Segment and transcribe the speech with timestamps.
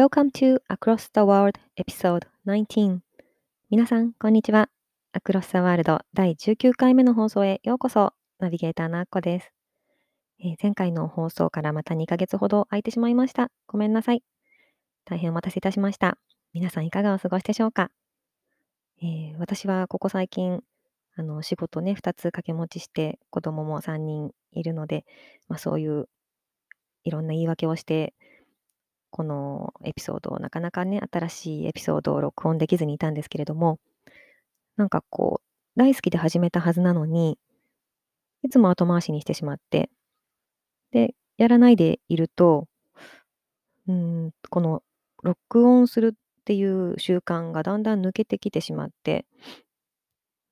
[0.00, 3.00] Welcome to Across the World Episode 19
[3.68, 4.70] 皆さん、こんにちは。
[5.12, 8.14] Across the World 第19回目の放送へようこそ。
[8.38, 9.52] ナビゲーターのアッコです、
[10.42, 13.50] えー、前回の放送からまた2ヶ月ほど空いてしまいました。
[13.66, 14.22] ごめんなさい。
[15.04, 16.16] 大変お待たせいたしました。
[16.54, 17.90] 皆さんいかがお過ごしでしょうか、
[19.02, 20.62] えー、私はここ最近、
[21.14, 25.04] あの仕事ね、2つ掛け持ちして子供も3人いるので、
[25.46, 26.08] まあ、そういう
[27.04, 28.14] いろんな言い訳をして
[29.10, 33.78] このエピソードをなかなかね、新しいエピソードを録音できずにいたんですけれども、
[34.76, 37.38] なんかこう、大好きで始めたはずなのに、
[38.42, 39.90] いつも後回しにしてしまって、
[40.92, 42.66] で、やらないでいると、
[43.88, 44.82] うん、この
[45.22, 49.26] 録音するっていう習慣がだんだん抜けてきてしまって、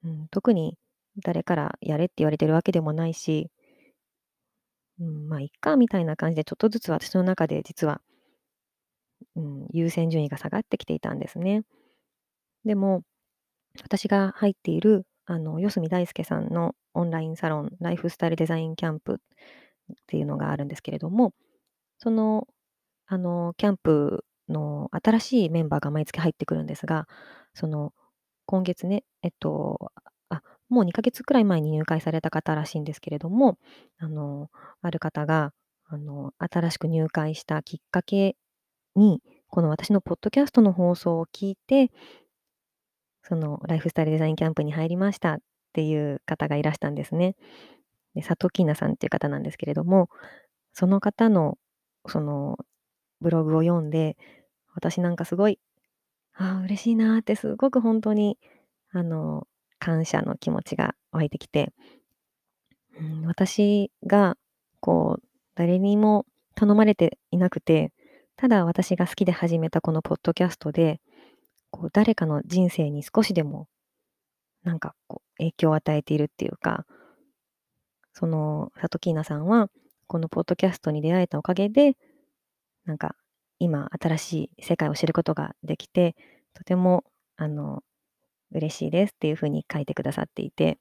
[0.05, 0.77] うん、特に
[1.23, 3.51] 誰からやれって言われてるわけでもないし、
[5.01, 8.01] うん、まあ、いっか、みたいな感じで、ちょっとずつ私の中で実は
[9.39, 11.63] うん、優先順位が下がってきていたんですね。
[12.65, 13.03] でも、
[13.83, 19.17] 私が入っている、あの、四隅大輔さんのオンラインサロン、ライフスタイルデザインキャンプっ
[20.09, 21.33] ていうのがあるんですけれども、
[21.99, 22.49] その、
[23.07, 27.07] あの、キャンプの新しいメンバーが毎月入ってくるんですが、
[27.55, 27.93] その、
[28.47, 29.93] 今月ね、えっと、
[30.31, 33.59] あ、もう2ヶ月くらい前に入会された方らしいんですけれども、
[33.99, 34.51] あの、
[34.83, 35.53] ある方が、
[35.87, 38.37] あの、新しく入会したきっかけ
[38.99, 41.91] に、この私のポッドキャストの放送を聞いて、
[43.23, 45.39] そのライフスタイルデザインキャンプに入りましたっ
[45.73, 47.37] ていう方がいらしたんですね。
[48.15, 50.09] で佐藤きなさんっていう方なんですけれども、
[50.73, 51.59] その方の
[52.07, 52.59] その
[53.21, 54.17] ブログを読んで、
[54.75, 55.59] 私なんかすごい、
[56.35, 58.39] ああ、嬉しいなってすごく本当に、
[58.93, 59.47] あの、
[59.79, 61.73] 感謝の気持ちが湧いてきて、
[63.01, 64.37] うん、私が、
[64.81, 65.23] こう、
[65.55, 67.93] 誰にも頼まれていなくて、
[68.39, 71.01] ただ私が好きで始めたこのポッドキャストで、
[71.73, 73.67] こう誰かの人生に少しでも
[74.63, 76.87] なんかこう影響を与えているっていうか、
[78.13, 79.71] そのサトキーナさんは
[80.07, 81.97] このポッドキャストに出会えたおかげで、
[82.85, 83.17] なんか
[83.59, 86.15] 今新しい世界を知ることができて、
[86.55, 87.03] とても
[87.37, 87.83] あの
[88.53, 90.79] 嬉しいですっていうふうに書いてくださっていて、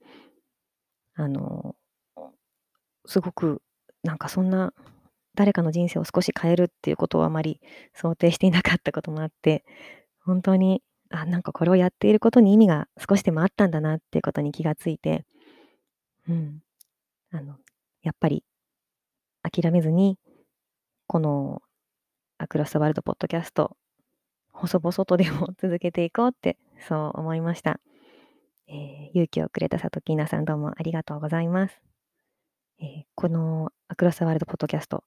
[1.15, 1.75] あの、
[3.07, 3.63] すごく
[4.03, 4.73] なんかそんな
[5.37, 7.61] 誰かの人生を少し変えるっていうことをあまり
[7.93, 9.63] 想定していなかったこともあって、
[10.25, 10.81] 本当に、
[11.11, 15.25] あ、なんかこれをやっていることに意味が少しでもあったんだなっていうことに気がついて、
[16.27, 16.59] うん。
[17.31, 17.57] あの、
[18.01, 18.43] やっぱり
[19.43, 20.17] 諦めずに、
[21.05, 21.61] この
[22.39, 23.77] アクロスワールドポッドキャスト、
[24.51, 27.79] 細々とでも続けていこうって、そう思いました。
[28.67, 31.79] えー、勇気をくれたさときなさんどうもありがとうございます。
[32.79, 35.05] えー、このアクロスワールドポッドキャスト、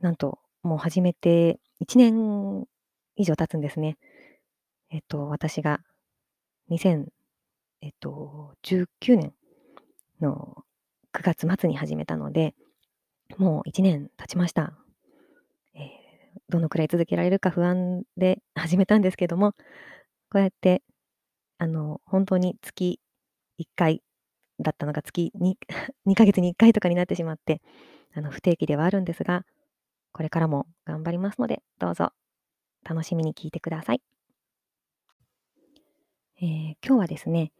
[0.00, 2.66] なんともう始めて1年
[3.14, 3.98] 以上経つんですね。
[4.90, 5.80] えっと、私が
[6.70, 6.90] 2019
[9.16, 9.32] 年
[10.20, 10.64] の
[11.12, 12.54] 9月末に始めたので、
[13.38, 14.72] もう1年経ちました。
[15.74, 15.82] えー、
[16.48, 19.52] どのくらい続けられるか不安で始めたんですけども、
[20.32, 20.82] こうやって、
[21.58, 22.98] あの、本当に月
[23.60, 24.02] 1回
[24.62, 25.56] だったのが月 2,
[26.06, 27.62] 2 ヶ月に1回とかになってしまって、
[28.12, 29.44] あの不定期ではあるんですが、
[30.12, 32.12] これからも頑張りますので、どうぞ
[32.84, 34.02] 楽しみに聞いてください。
[36.42, 37.52] えー、今日はですね、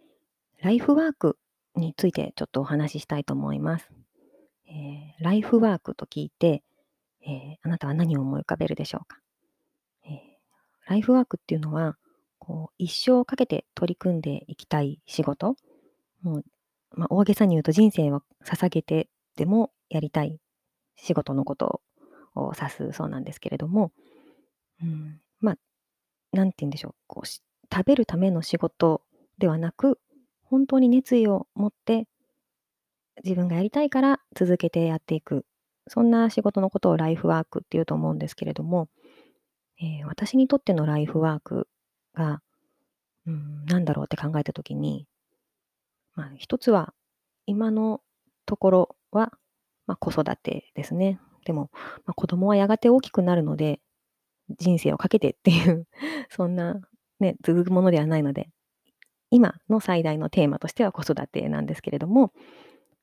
[0.58, 1.38] ライフワーク
[1.76, 3.90] についてちょっとお話ししたいと思います。
[4.66, 6.62] えー、ライフワークと聞いて、
[7.22, 9.18] えー、あなたは何を思い浮かべるでしょうか、
[10.04, 10.38] え
[10.86, 11.96] ライフワークっていうのは、
[12.38, 15.56] こう一生かけて取り組んでいきたい仕事、
[16.22, 16.44] もう
[16.92, 20.38] まあ、大げさに言うと人生を捧げてでもやりたい
[20.96, 21.80] 仕事のこと
[22.34, 23.92] を指すそうなんですけれども、
[24.82, 25.56] うん、まあ、
[26.32, 27.42] なんて言うんでしょう、こう食
[27.86, 29.02] べるための仕事
[29.38, 29.98] ではなく、
[30.44, 32.06] 本当に熱意を持って
[33.24, 35.44] 自分がやりたいから続けてやっていく。
[35.88, 38.88] そんな仕事のことをライフワークっていうと思うんですけれども、
[39.80, 41.66] えー、私にとってのライフワーク
[42.14, 42.42] が、
[43.26, 45.06] うん、なんだろうって考えたときに、
[46.14, 46.94] まあ、一つは、
[47.46, 48.00] 今の
[48.46, 49.32] ところは、
[49.86, 51.20] まあ、子育てですね。
[51.44, 51.70] でも、
[52.04, 53.80] まあ、子供はやがて大きくなるので、
[54.58, 55.86] 人生をかけてっていう
[56.28, 56.80] そんな
[57.20, 58.50] ね、続くものではないので、
[59.30, 62.32] 今の最大のテーマとしては子育てなんですけれども、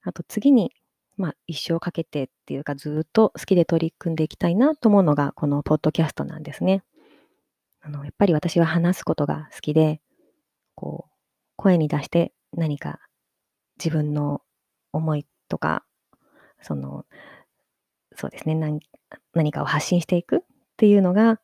[0.04, 0.74] あと次に、
[1.16, 6.84] まあ、一生かけてっていうかずっと好きで取り組んでいきたいなと思うのがこのポッドキャストなんですね。
[7.82, 10.02] あのやっぱり私は話すことが好きで、
[10.76, 11.14] こう
[11.56, 13.00] 声に出して何か
[13.78, 14.42] 自分の
[14.92, 15.86] 思いとか、
[16.62, 17.06] その、
[18.16, 18.80] そうですね、何
[19.34, 20.40] 何かを発信していくっ
[20.76, 21.40] ていうのが、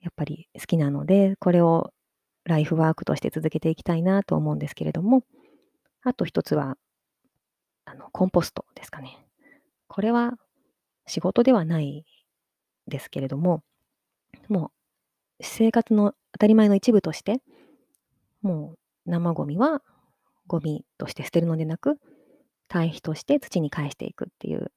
[0.00, 1.92] やっぱり好きなので、これを
[2.44, 5.24] ライフワークとして続けていきたいなと思うんですけれども、
[6.02, 6.76] あと一つは、
[7.84, 9.26] あの、コンポストですかね。
[9.88, 10.38] これは
[11.06, 12.04] 仕事ではない
[12.88, 13.62] ですけれども、
[14.48, 17.40] もう生活の当たり前の一部として、
[18.42, 19.82] もう生ゴミは
[20.50, 21.96] ゴミとして捨てるのでなく、
[22.66, 24.72] 堆肥として土に返していくっていう、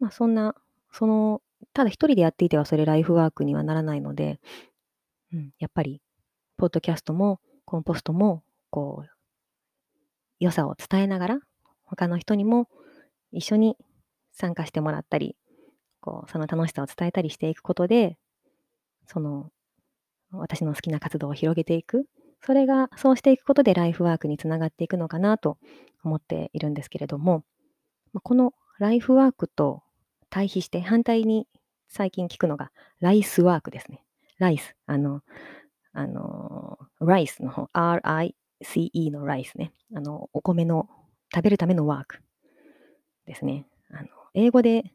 [0.00, 0.54] まあそんな、
[0.90, 1.42] その、
[1.74, 4.40] ただ一人でやっていてはそれライフワークにはならないので、
[5.34, 6.00] うん、やっぱり、
[6.56, 9.08] ポッドキャストもコンポストも、こう、
[10.40, 11.40] 良さを伝えながら、
[11.84, 12.68] 他の人にも
[13.32, 13.76] 一緒に
[14.32, 15.36] 参加してもらったり、
[16.00, 18.16] こう、その楽しさを伝えたりしていくことで、
[19.06, 19.50] その、
[20.30, 22.06] 私の好きな活動を広げていく。
[22.42, 25.58] それが、そうしていくことでライフワークにつながっていくのかなと
[26.04, 27.44] 思っているんですけれども、
[28.22, 29.82] このライフワークと
[30.30, 31.48] 対比して反対に
[31.88, 34.04] 最近聞くのがライスワークですね。
[34.38, 34.76] ライス。
[34.86, 35.22] あの、
[35.92, 39.72] あの、ライスの方、R-I-C-E のライスね。
[39.94, 40.88] あの、お米の
[41.34, 42.20] 食べるためのワーク
[43.26, 43.66] ですね。
[43.90, 44.92] あの、英語で、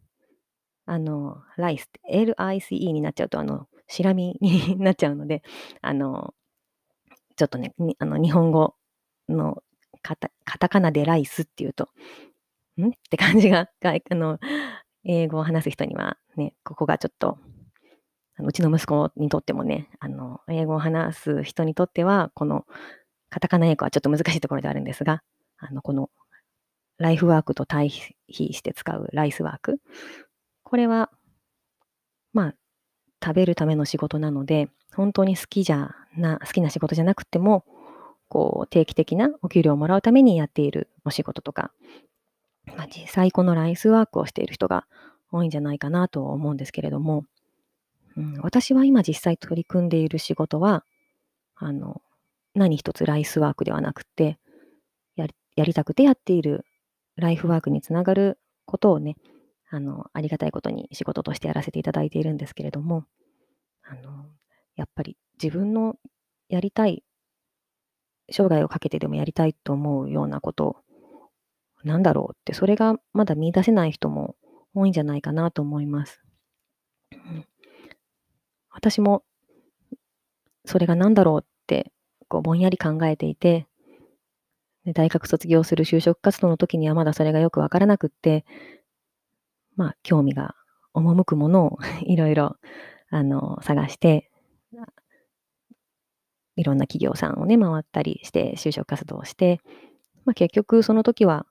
[0.86, 5.44] あの、ライスって L-I-C-E になっちゃうと、あの、シラミに なっちゃうので、
[5.82, 6.34] あの、
[7.42, 8.76] ちょっとね、あの日本語
[9.28, 9.64] の
[10.04, 11.90] カタカタカナでライスっていうと、
[12.80, 12.90] ん？
[12.90, 14.38] って感じが、あの、
[15.04, 17.40] 英語を話す人にはね、ここがちょっと、
[18.38, 22.68] うちの息子にとってもね、あの、英語を話す人にとっては、この
[23.32, 25.24] カタカナ英語はちょっと難しいところであるんですが、
[25.58, 26.12] あの、この
[27.00, 29.80] ライフワークと対比して使うライスワーク。
[30.62, 31.10] これは、
[32.34, 32.54] まあ、
[33.24, 37.66] 食べるための仕事なので、本当に好きじゃな、好きな仕事じゃなくても、
[38.28, 41.72] こう、定期的なお給料をもらうためにやっているお仕事とか、
[42.78, 44.86] まあ、実際このライスワークをしている人が
[45.32, 47.26] 多いんじゃないかなと思うんですけれども、
[48.16, 50.86] うん、私は今実際取り組んでいる仕事は、
[51.56, 52.02] あの、
[52.54, 54.38] 何一つライスワークではなくて、
[55.16, 56.66] やりやりたくてやっている
[57.16, 59.16] ライフワークにつながることをね、
[59.70, 63.06] あの、ありがたいことに仕事としてやらせていただいているんですけれども、
[63.84, 64.26] あの、
[64.76, 65.96] やっぱり自分の
[66.50, 67.04] やりたい、
[68.30, 70.78] 生涯をかけてでもやりたいと思うようなこと
[71.84, 74.36] なんだろうって、それがまだ見出せない人も
[74.74, 76.22] 多いんじゃないかなと思います。
[78.70, 79.24] 私も、
[80.66, 81.92] それが何だろうって、
[82.28, 83.68] こう、ぼんやり考えていて、
[84.94, 88.46] 大学卒業する就職活動の時にはまだそれがよくわからなくって、
[89.76, 90.56] まあ、興味が
[90.94, 92.58] 赴くものを いろいろ、
[93.10, 94.31] あの、探して、
[96.56, 99.62] いろんな企業さんをね、回ったりして、就職活動をして、
[100.26, 101.46] まあ、結局その時は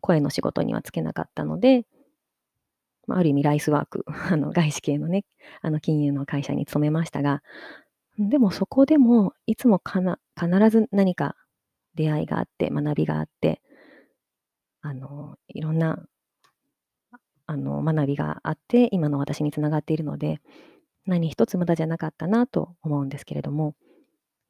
[0.00, 1.86] 声の仕事にはつけなかったので、
[3.06, 5.24] まあ、ある意味ライスワーク、 あの外資系のね、
[5.60, 7.42] あの金融の会社に勤めましたが、
[8.18, 11.36] でもそこでもいつもかな必ず何か
[11.94, 13.60] 出会いがあって、学びがあって、
[14.80, 16.06] あの、いろんな
[17.46, 20.40] あの学びがあって、今の私につながっているので、
[21.06, 23.74] 何一つ無駄じゃなかったなと思うんですけれども、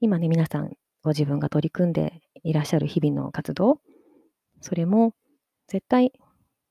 [0.04, 0.70] 今ね、皆さん
[1.02, 3.80] ご自分が取り組んでいらっしゃる日々の活動、
[4.60, 5.14] それも
[5.66, 6.12] 絶対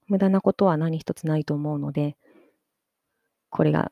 [0.08, 2.16] 無駄なことは何一つないと思うので、
[3.50, 3.92] これが、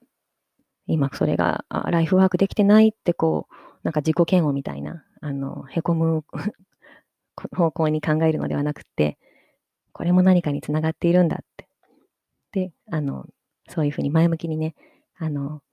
[0.86, 6.24] 今それがライフワークできてないってこう、なんか自己嫌悪みたいな、あの、へこむ
[7.58, 9.18] 方向に考えるのではなくて、
[9.92, 11.68] これも何かにつながっているんだって。
[12.52, 13.26] で、あの、
[13.70, 14.76] そういうふうに前向きにね、
[15.18, 15.64] あの、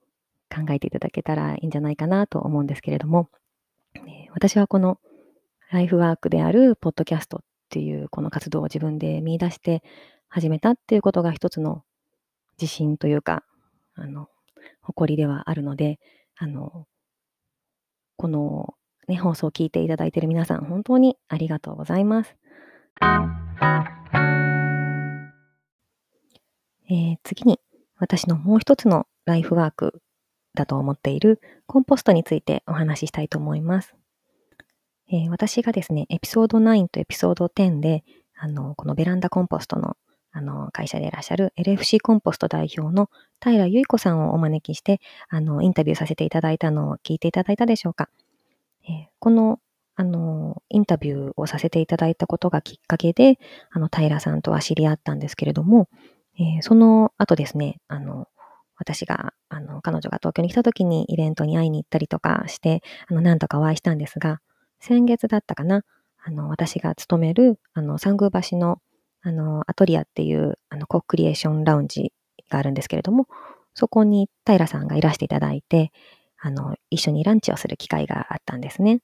[0.49, 3.29] 考えていただけたらいいんじゃないかなと思うんですけれども、
[4.31, 4.99] 私はこの
[5.71, 9.83] ライフワークであるポッドキャストっていうこの活動を自分で見出して
[10.27, 11.83] 始めたっていうことが一つの
[12.59, 13.43] 自信というか、
[13.95, 14.27] あの、
[14.81, 15.99] 誇りではあるので、
[16.35, 16.87] あの、
[18.17, 18.75] この、
[19.07, 22.35] ね、放送を聞いていただいている皆さん、本当にありがとうございます。
[26.91, 27.59] えー、次に、
[27.97, 30.01] 私のもう一つのライフワーク
[30.59, 33.95] だと思っているコンポストについてお話ししたいと思います。
[35.11, 38.03] えー、私がですね、エピソード9とエピソード10で、
[38.37, 39.95] あの、このベランダコンポストの、
[40.31, 43.09] あの、会社でいらっしゃる LFC コンポスト代表の
[43.41, 44.99] 平由子さんをお招きして、
[45.29, 48.09] あの、インタビューさせていただいたのを聞いていただいたでしょうか。
[48.83, 49.59] えー、この、
[49.95, 53.39] あの、インタビューをさせていただいたことがきっかけで、
[53.71, 55.89] あの、平さんとは知り合ったんですけれども、
[56.37, 58.27] えー、その後ですね、あの、
[58.79, 64.41] 私が、あの、彼女が東京に来た時にイベントに会いに行ったりとかして、あの、なんとかお会いしたんですが、
[64.79, 65.83] 先月だったかな、
[66.23, 68.81] あの、私が勤める、あの、三宮橋の、
[69.21, 72.13] あの、アトリアっていう、あの、コクリエーションラウンジ
[72.49, 73.27] があるんですけれども、
[73.73, 75.91] そこに平さんがいらしていただいて、
[76.39, 79.01] あの、一緒にランチをする機会があったんですね。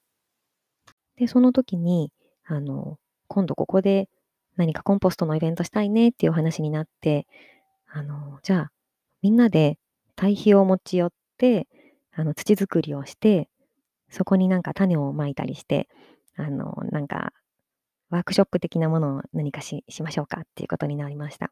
[1.17, 2.12] で、その時に、
[2.46, 4.10] あの、今度ここで
[4.55, 7.27] 何かコンポストのイベントしたいねっていうお話になって、
[7.88, 8.72] あの、じゃあ、
[9.25, 9.79] みんなで
[10.15, 11.67] 堆肥を持ち寄って、
[12.13, 13.50] あの、土作りをして、
[14.08, 15.89] そこになんか種をまいたりして、
[16.36, 17.34] あの、なんか、
[18.12, 21.51] ワークショップ的なものを何かしましょうかっていうことになりました。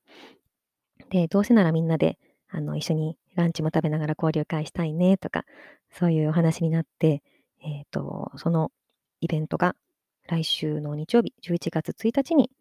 [1.09, 5.43] で、どうせならみんなで、あの、一緒にランチも食べながら交流会したいねとか、
[5.89, 7.23] そういうお話になって、
[7.63, 8.71] えっ、ー、と、その
[9.19, 9.75] イベントが
[10.27, 12.51] 来週の日曜日、11月1日に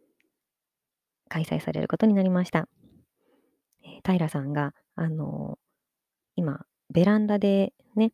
[1.29, 2.67] 開催されることになりました。
[4.05, 5.59] 平さんが、あの
[6.37, 8.13] 今、ベランダでね、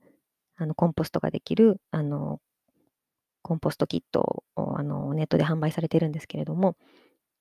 [0.57, 2.41] あの、コンポストができる、あの、
[3.43, 6.77] コンポストキットをあのネットで販売されてるんですけれども、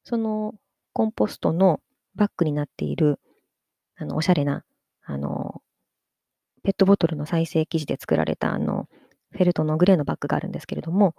[0.03, 0.55] その
[0.93, 1.81] コンポストの
[2.15, 3.19] バッグになっている、
[3.97, 4.63] あの、おしゃれな、
[5.03, 5.61] あの、
[6.63, 8.87] ペットボトルの再生生地で作られた、あの、
[9.31, 11.15] フェルトのグレーのバッグがあるんですけれども、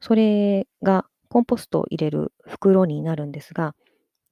[0.00, 3.74] それがコンポストを入れる袋になるんですが、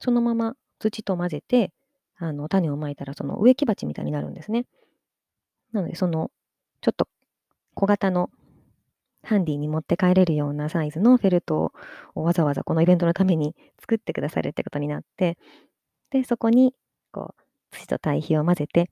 [0.00, 1.73] そのまま土と混ぜて、
[2.16, 4.66] あの、種をまいたら、その植木鉢みたいになるんですね。
[5.73, 6.31] なので、その、
[6.81, 7.09] ちょっと
[7.75, 8.31] 小型の
[9.23, 11.73] ハンディに持って帰れるようなサイズのフェルト
[12.14, 15.38] をわざわざこのイベントのために作ってくださるってことになって、
[16.11, 16.75] で、そこに、
[17.12, 17.43] こう、
[17.76, 18.90] 土と堆肥を混ぜて、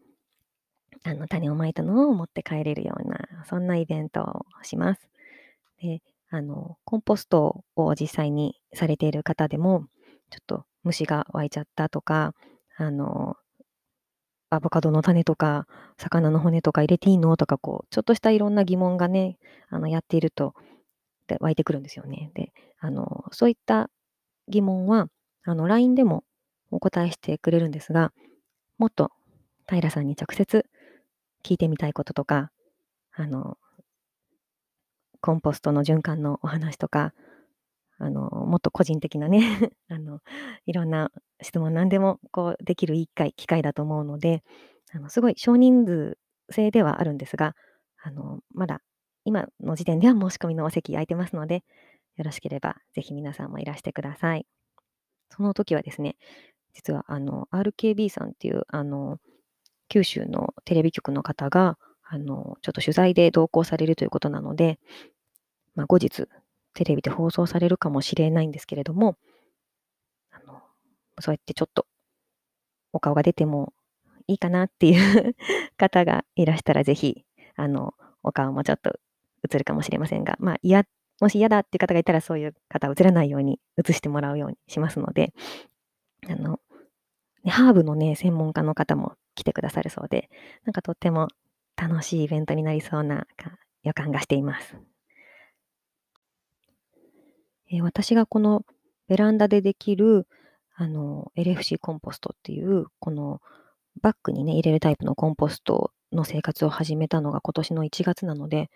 [1.05, 5.09] あの、種をまいたのを持って帰れるような、そんなイベントをします。
[5.81, 9.87] で、あの、コンポストを実際にされている方でも、
[10.31, 12.35] ちょっと虫が湧いちゃったとか、
[12.77, 13.37] あの、
[14.51, 19.39] アボカドの種とか、魚の骨とか入れていいのとか、こう、ちょっとしたいろんな疑問がね、
[19.71, 20.55] あの、やっていると、
[21.27, 22.31] で湧いてくるんですよね。
[22.35, 23.89] で、あの、そういった
[24.49, 25.09] 疑問は、
[25.45, 26.25] あの、LINE でも
[26.71, 28.13] お答えしてくれるんですが、
[28.79, 29.11] もっと
[29.69, 30.67] 平さんに直接
[31.45, 32.51] 聞いてみたいこととか、
[33.13, 33.57] あの、
[35.21, 37.15] コンポストの循環のお話とか、
[37.99, 39.41] あの、もっと個人的なね
[39.89, 40.21] あの、
[40.67, 44.43] いろんな質問何でもこうできるいい機機会だと思うので、
[44.93, 46.19] あの、すごい少人数
[46.51, 47.55] 制ではあるんですが、
[48.03, 48.81] あの、まだ
[49.25, 51.65] 今の時点では申し込みのお席空いてますので、
[52.17, 54.47] よろしければぜひ皆さんもいらしてください。
[55.31, 56.17] その時はですね、
[56.75, 59.19] 実はあの、RKB さんっていう、あの、
[59.89, 64.79] 九州のテレビ局の方が、あの、ちょっと取材で同行されるということなので、
[65.75, 66.29] まあ、後日、
[66.75, 69.17] テレビで放送されるかもしれないんですけれども、
[70.31, 70.61] あの、
[71.21, 71.87] そうやってちょっと
[72.93, 73.73] お顔が出ても
[74.27, 75.35] いいかなっていう
[75.77, 77.25] 方がいらしたら、ぜひ、
[77.57, 78.99] あの、お顔もちょっと
[79.51, 80.85] 映るかもしれませんが、まあ、いや、
[81.21, 85.33] もし嫌だっていう方がいたら、そういう方映らないように映してもらうようにしますので、
[86.29, 86.61] あの、
[87.45, 90.31] ね、ハーブのね、専門家の方も来てくださるそうで、
[90.65, 91.29] なんかとっても
[91.77, 93.27] 楽しいイベントになりそうな
[93.83, 94.77] 予感がしています。
[97.73, 98.65] えー、私がこの
[99.09, 100.29] ベランダでできる
[100.75, 103.41] あの LFC コンポストっていうこの
[104.01, 108.71] バッグにね入れるタイプのコンポストの生活を始めたのが今年の1月なので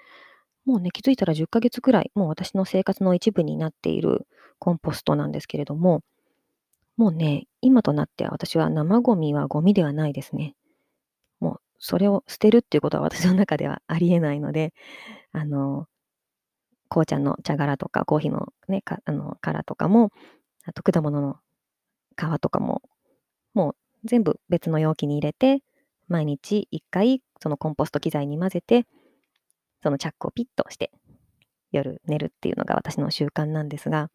[0.65, 4.27] もうね気づいたら10ヶ月くらいもう私の生活の一部になっている
[4.59, 6.03] コンポストなんですけれども
[6.97, 10.55] もうね今となっては私は生ゴミはゴミではないですね。
[11.41, 14.73] もうそれを捨てるっていうことは私の中ではありえないので
[15.33, 15.87] あの
[16.89, 20.11] 紅茶の茶殻とか、コーヒーのね、かあの殻とかも、
[20.65, 21.37] あと果物の
[22.17, 22.83] 皮とかも、
[23.55, 25.63] もう全部別の容器に入れて、
[26.09, 28.87] 毎日1回そのコンポスト機材に混ぜて、
[29.83, 30.91] そのチャックをピッとして、
[31.73, 34.11] 夜寝るっていうのが私の習慣なんですが、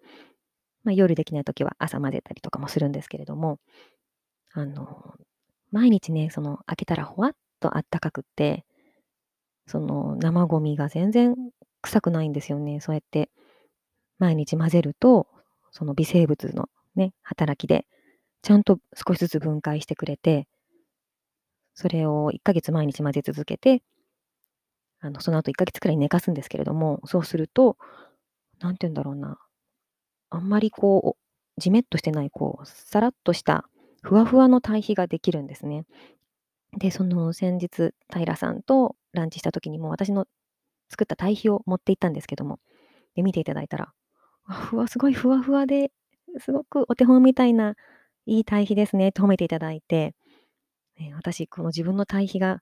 [0.83, 3.59] まあ、夜できない時は朝混ぜたりとかもするんですけれども、
[4.53, 5.15] あの、
[5.71, 8.65] 毎日ね、その開けたらほわっとあったかくって、
[9.67, 11.35] その生ゴミが全然
[11.81, 12.79] 臭くないんですよね。
[12.79, 13.29] そうやって
[14.19, 15.27] 毎日混ぜると、
[15.71, 17.85] その微生物のね、働きで、
[18.43, 20.47] ちゃんと少しずつ分解してくれて、
[21.73, 23.83] それを1ヶ月毎日混ぜ続けて、
[24.99, 27.77] あの、その後1ヶ月くらい寝かすんですけれども、そうすると、
[28.59, 29.39] なんて言うんだろうな。
[30.29, 33.67] あんまりこう、じめっとしてない、こう、さらっとした
[34.01, 35.85] ふわふわの堆肥ができるんですね。
[36.77, 40.27] で、その先日、平さんとランチした時にも私の
[40.91, 42.59] 作った堆肥を持って行ったんですけども、
[43.15, 43.93] で、見ていただいたら、
[44.45, 45.91] ふわ、すごいふわふわで、
[46.39, 47.75] すごくお手本みたいな
[48.25, 50.15] いい堆肥ですねって褒めていただいて、
[50.99, 52.61] え私、この自分の堆肥が、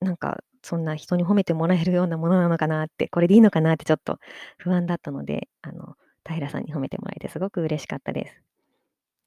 [0.00, 4.18] なんか、そんな人に褒めてもらえるようなものなのかなって、これでいいのかなってちょっと
[4.58, 5.96] 不安だったので、あの、
[6.28, 8.42] 平さんに褒めてもらえてすごく嬉しかったです。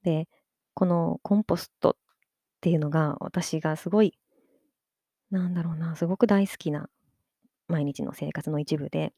[0.03, 0.27] で、
[0.73, 1.95] このコンポストっ
[2.61, 4.17] ていうのが私がすごい、
[5.29, 6.89] なんだろうな、すごく大好きな
[7.67, 9.13] 毎日の生活の一部で、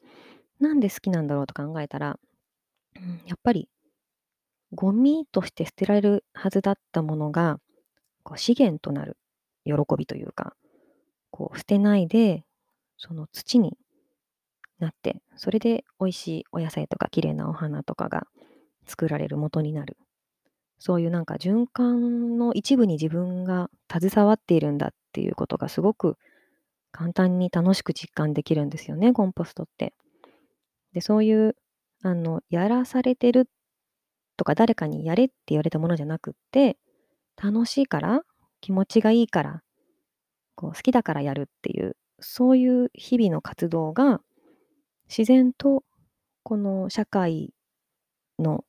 [0.60, 2.20] なんで好きなんだろうと考えたら、
[3.26, 3.70] やっぱり
[4.74, 7.60] ゴミとして捨てられるはずだったものが、
[8.24, 9.18] こう資源となる
[9.66, 10.56] 喜びというか、
[11.32, 12.44] こう捨てないで、
[12.98, 13.78] その土に
[14.80, 18.28] なって、それで美味しいお野菜とか綺麗なお花とかが
[18.86, 19.98] 作られる元になる。
[20.80, 26.18] そういうなんか循環の一部に自分が携わっているんだっていうことがすごく
[26.98, 29.94] 簡単に楽しく実感できるんですよね、コンポストって。
[30.94, 31.56] で、そういう、
[32.02, 33.48] あの、やらされてる
[34.36, 36.76] とか誰かにやれって言われたものじゃなくって、
[37.42, 38.22] 楽しいから、
[38.62, 39.62] 気持ちがいいから、
[40.56, 44.22] こう好きだからやるっていう、そういう日々の活動が
[45.08, 45.84] 自然と
[46.42, 47.54] この社会
[48.40, 48.66] の、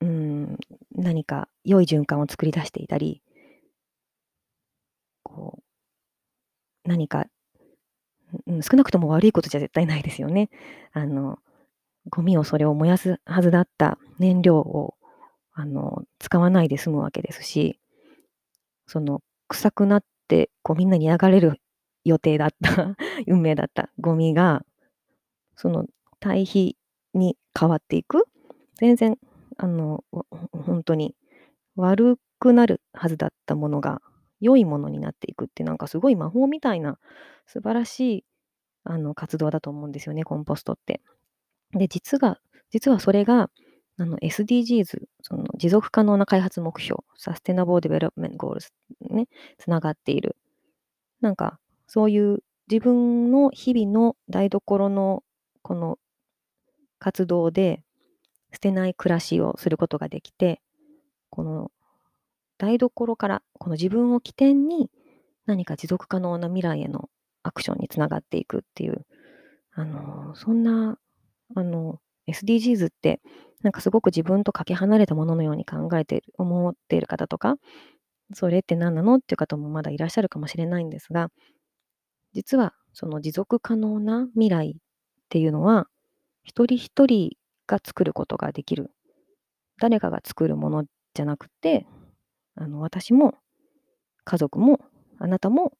[0.00, 0.56] うん、
[0.94, 3.22] 何か良い循環を作り出していたり、
[5.24, 5.71] こう、
[6.84, 7.26] 何か、
[8.46, 10.50] うん、少なくとも悪いことじゃ絶対ないですよね。
[10.92, 11.38] あの、
[12.08, 14.94] ゴミをそれを燃やすはずだった燃料を、
[15.54, 17.78] あの、使わないで済むわけですし、
[18.86, 21.60] その、臭くなって、こうみんなに流れる
[22.04, 22.96] 予定だった
[23.26, 24.64] 運命だったゴミが
[25.56, 25.86] その
[26.20, 26.76] 対比
[27.14, 28.26] に変わっていく。
[28.78, 29.18] 全然、
[29.58, 30.04] あの、
[30.52, 31.14] 本当に
[31.76, 34.00] 悪くなるはずだったものが
[34.42, 36.98] 良いものになっていくってなんかすごい魔法みたいな
[37.46, 38.24] 素晴らしい
[38.84, 41.00] あの活動だと思うんですよね、コンポストって。
[41.72, 42.40] で、実が、
[42.70, 43.50] 実はそれが
[43.98, 48.70] あの SDGs、その持続可能な開発目標、 Sustainable Development Goals
[49.10, 50.36] ね、つながっている。
[51.20, 55.22] なんか、そういう自分の日々の台所の
[55.62, 55.98] この
[56.98, 57.82] 活動で
[58.52, 60.60] 捨てない暮らしをすることができて、
[61.30, 61.70] この
[62.62, 64.88] 台所からこの自分を起点に
[65.46, 67.08] 何か持続可能な未来への
[67.42, 69.04] アクションにつながっていくっていう、
[69.72, 70.96] あの、そんな、
[71.56, 71.98] あの、
[72.28, 73.20] SDGs って
[73.62, 77.56] なんかすごく自分とかけ離れたもののように考えて、思っている方とか、
[78.32, 81.30] それって何なのっていう方もまだいらっしゃるかもしれないんですが、
[82.32, 84.74] 実はその持続可能な未来っ
[85.30, 85.88] ていうのは、
[86.44, 87.32] 一人一人
[87.66, 88.92] が作ることができる。
[89.80, 91.86] 誰かが作るものじゃなくて、
[92.54, 93.34] あの私も
[94.24, 94.80] 家族も
[95.18, 95.72] あなたも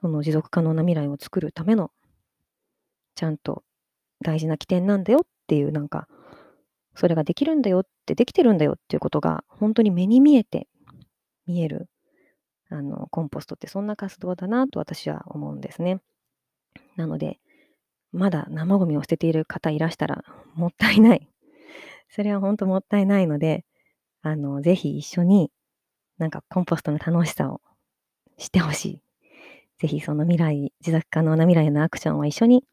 [0.00, 1.90] その持続可能な未来を作るための
[3.14, 3.62] ちゃんと
[4.22, 6.06] 大事な起点なんだよっていうなんか
[6.94, 10.68] それができるんだよってできてるんだよっていうことが本当に目に見えて
[11.46, 11.88] 見える
[12.70, 16.00] あのコンポストってそんな活動だなと私は思うんですね。
[16.96, 17.38] なので
[18.16, 21.28] まだ生ゴミを捨てている方いらしたら、もったいない。
[22.08, 23.64] それは本当もったいないので、
[24.26, 25.52] あの、ぜひ一緒に、
[26.18, 27.60] なんかコンポストの楽しさを
[28.38, 29.02] 知ってほしい。
[29.78, 32.64] ぜひその未来、持続可能な未来のアクションを一緒に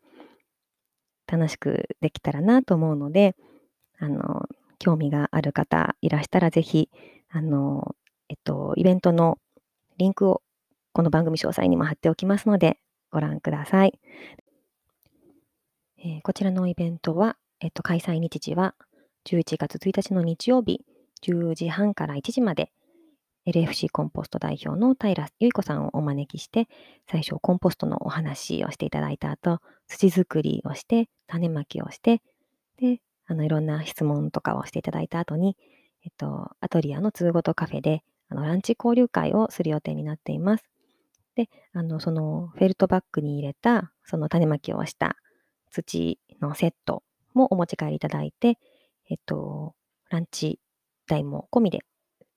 [1.28, 3.36] 楽しくできたらなと思うので、
[4.00, 6.90] あの、興味がある方いらしたらぜひ、
[7.30, 7.96] あの、
[8.30, 9.38] えっと、イベントの
[9.98, 10.42] リンクを
[10.92, 12.80] この番組詳細にも貼っておきますので、
[13.12, 14.00] ご覧ください。
[16.00, 18.74] えー、こちらのイベントは、えっと、開催日時は
[19.26, 20.84] 11月1日の日曜日
[21.24, 22.72] 10時半から1時まで
[23.46, 26.68] LFC コンポスト代表の平由子さんをお招きして、
[27.10, 32.22] 最初コンポストのお話をしていただいた後、土作りをして、種まきをして、
[32.78, 35.58] で、あの、いろんな質問とかをしていただいた後に、
[36.06, 40.64] えっと、アトリアの通ごとカフェで、あの、ランチ交流会をする予定になっています。
[41.36, 45.18] で、あの、そのフェルトバッグに入れた、その種まきをした
[45.70, 48.58] 土のセットもお持ち帰りいただいて、
[49.10, 49.76] えっと、
[50.10, 50.60] ランチ
[51.14, 51.80] 代も込みで、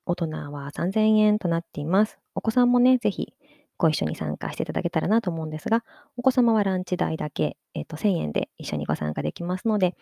[0.04, 2.18] 大人は3000円となっています。
[2.34, 3.32] お子さんもね、ぜひ
[3.78, 5.84] ご一緒に参加していただけたらなと思うんですが、
[6.16, 9.94] お子様はランチ代だけ、えっと、1000円で一緒にご参加できますので、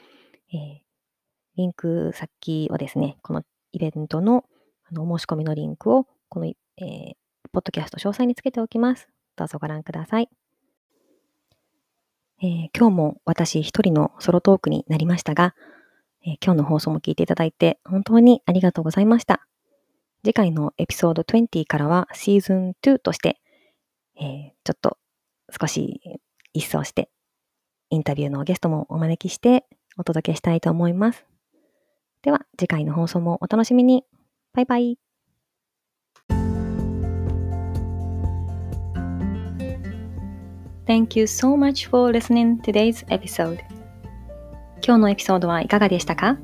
[0.52, 0.78] えー、
[1.56, 4.44] リンク先をですね、このイベントの
[4.86, 7.14] あのお申し込みのリンクを、この、えー、
[7.52, 9.08] ポッドキャスト詳細につけておきます。
[9.36, 10.28] どうぞご覧ください。
[12.42, 15.54] えー、今日も私一人のソロトークになりましたが、
[16.26, 19.46] えー今日の放送も聞いていただいて本当にありがとうございました。
[20.24, 23.40] 次回のエピソード20からはシーズン2として、
[24.18, 24.98] えーちょっと
[25.60, 26.00] 少し
[26.54, 27.10] 一掃して
[27.90, 29.66] インタビューのゲストもお招きして
[29.98, 31.26] お届けしたいと思います。
[32.22, 34.04] では次回の放送もお楽しみに。
[34.54, 34.98] バイバイ。
[40.86, 43.73] Thank you so much for listening today's episode.
[44.86, 46.36] 今日のエピソードはいかがでしたか？